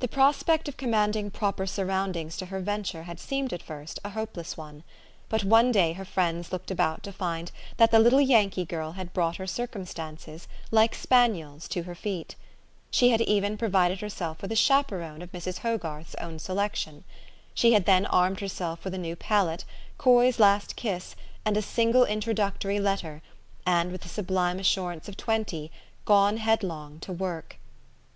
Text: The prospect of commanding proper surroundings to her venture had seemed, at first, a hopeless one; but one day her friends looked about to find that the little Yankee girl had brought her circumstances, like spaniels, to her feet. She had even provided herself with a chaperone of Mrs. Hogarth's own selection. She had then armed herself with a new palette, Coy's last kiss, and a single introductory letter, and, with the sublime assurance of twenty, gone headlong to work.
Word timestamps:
The 0.00 0.08
prospect 0.08 0.66
of 0.68 0.76
commanding 0.76 1.30
proper 1.30 1.64
surroundings 1.64 2.36
to 2.38 2.46
her 2.46 2.58
venture 2.58 3.04
had 3.04 3.20
seemed, 3.20 3.52
at 3.52 3.62
first, 3.62 4.00
a 4.04 4.10
hopeless 4.10 4.56
one; 4.56 4.82
but 5.28 5.44
one 5.44 5.70
day 5.70 5.92
her 5.92 6.04
friends 6.04 6.50
looked 6.50 6.72
about 6.72 7.04
to 7.04 7.12
find 7.12 7.52
that 7.76 7.92
the 7.92 8.00
little 8.00 8.20
Yankee 8.20 8.64
girl 8.64 8.90
had 8.98 9.12
brought 9.12 9.36
her 9.36 9.46
circumstances, 9.46 10.48
like 10.72 10.92
spaniels, 10.96 11.68
to 11.68 11.84
her 11.84 11.94
feet. 11.94 12.34
She 12.90 13.10
had 13.10 13.20
even 13.20 13.56
provided 13.56 14.00
herself 14.00 14.42
with 14.42 14.50
a 14.50 14.56
chaperone 14.56 15.22
of 15.22 15.30
Mrs. 15.30 15.58
Hogarth's 15.58 16.16
own 16.16 16.40
selection. 16.40 17.04
She 17.54 17.72
had 17.72 17.84
then 17.84 18.06
armed 18.06 18.40
herself 18.40 18.82
with 18.82 18.94
a 18.94 18.98
new 18.98 19.14
palette, 19.14 19.64
Coy's 19.98 20.40
last 20.40 20.74
kiss, 20.74 21.14
and 21.44 21.56
a 21.56 21.62
single 21.62 22.04
introductory 22.04 22.80
letter, 22.80 23.22
and, 23.64 23.92
with 23.92 24.00
the 24.00 24.08
sublime 24.08 24.58
assurance 24.58 25.08
of 25.08 25.16
twenty, 25.16 25.70
gone 26.06 26.38
headlong 26.38 26.98
to 27.02 27.12
work. 27.12 27.58